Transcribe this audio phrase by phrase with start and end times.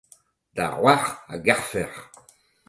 [0.55, 1.03] da c'hoar
[1.33, 1.99] a garfec'h.